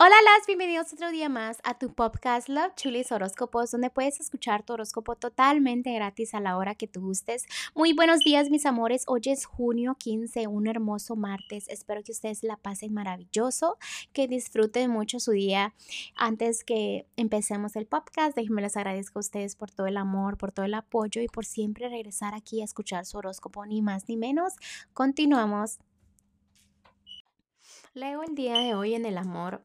[0.00, 4.62] Hola, las bienvenidos otro día más a tu podcast Love Chulis Horóscopos, donde puedes escuchar
[4.62, 7.46] tu horóscopo totalmente gratis a la hora que tú gustes.
[7.74, 9.02] Muy buenos días, mis amores.
[9.08, 11.68] Hoy es junio 15, un hermoso martes.
[11.68, 13.76] Espero que ustedes la pasen maravilloso,
[14.12, 15.74] que disfruten mucho su día.
[16.14, 20.52] Antes que empecemos el podcast, déjenme les agradezco a ustedes por todo el amor, por
[20.52, 24.16] todo el apoyo y por siempre regresar aquí a escuchar su horóscopo, ni más ni
[24.16, 24.52] menos.
[24.94, 25.80] Continuamos.
[27.94, 29.64] Leo el día de hoy en el amor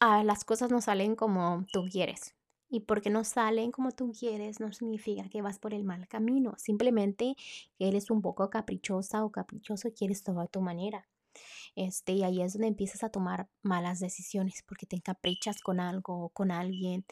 [0.00, 2.34] ah, las cosas no salen como tú quieres.
[2.68, 6.54] Y porque no salen como tú quieres no significa que vas por el mal camino.
[6.58, 7.36] Simplemente
[7.78, 11.06] que eres un poco caprichosa o caprichoso y quieres todo a tu manera.
[11.76, 16.24] Este, y ahí es donde empiezas a tomar malas decisiones porque te encaprichas con algo
[16.24, 17.04] o con alguien.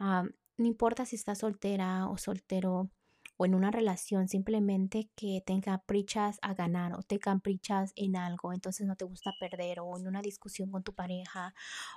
[0.00, 0.24] Ah,
[0.56, 2.90] no importa si estás soltera o soltero,
[3.36, 8.52] o en una relación simplemente que te encaprichas a ganar o te encaprichas en algo,
[8.52, 11.54] entonces no te gusta perder o en una discusión con tu pareja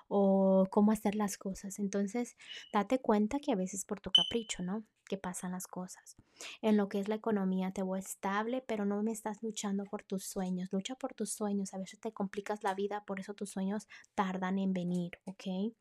[0.08, 1.80] o cómo hacer las cosas.
[1.80, 2.38] Entonces,
[2.74, 4.84] date cuenta que a veces por tu capricho, ¿no?
[5.08, 6.16] Que pasan las cosas.
[6.62, 10.04] En lo que es la economía te voy estable, pero no me estás luchando por
[10.04, 10.70] tus sueños.
[10.72, 11.74] Lucha por tus sueños.
[11.74, 15.74] A veces te complicas la vida, por eso tus sueños tardan en venir, ¿ok?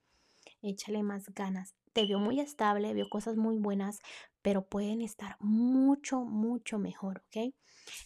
[0.63, 3.99] Échale más ganas te veo muy estable, veo cosas muy buenas,
[4.41, 7.53] pero pueden estar mucho, mucho mejor, ¿ok?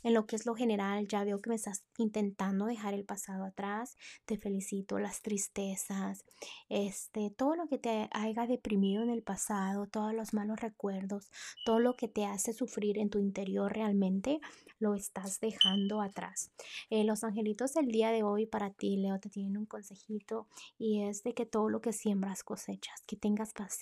[0.03, 3.45] En lo que es lo general, ya veo que me estás intentando dejar el pasado
[3.45, 3.97] atrás.
[4.25, 6.25] Te felicito, las tristezas,
[6.69, 11.31] este, todo lo que te haya deprimido en el pasado, todos los malos recuerdos,
[11.65, 14.41] todo lo que te hace sufrir en tu interior realmente,
[14.79, 16.53] lo estás dejando atrás.
[16.91, 20.49] Eh, los angelitos del día de hoy para ti, Leo, te tienen un consejito
[20.79, 23.82] y es de que todo lo que siembras cosechas, que tengas paciencia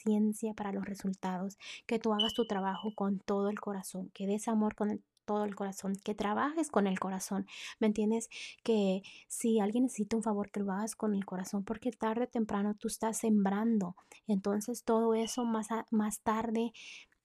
[0.56, 4.74] para los resultados, que tú hagas tu trabajo con todo el corazón, que des amor
[4.74, 7.46] con todo el corazón, que trabajes con el corazón,
[7.78, 8.28] ¿me entiendes?
[8.64, 12.28] Que si alguien necesita un favor, que lo hagas con el corazón, porque tarde o
[12.28, 13.94] temprano tú estás sembrando,
[14.26, 16.72] entonces todo eso más, más tarde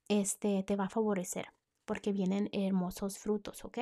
[0.08, 1.48] este, te va a favorecer
[1.86, 3.78] porque vienen hermosos frutos, ¿ok?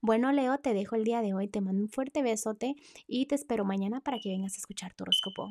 [0.00, 2.74] Bueno, Leo, te dejo el día de hoy, te mando un fuerte besote
[3.06, 5.50] y te espero mañana para que vengas a escuchar tu horóscopo.